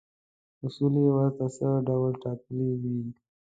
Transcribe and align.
اصول 0.65 0.93
یې 1.03 1.09
ورته 1.17 1.45
څه 1.55 1.67
ډول 1.87 2.11
ټاکلي 2.23 2.69
وي. 2.81 2.97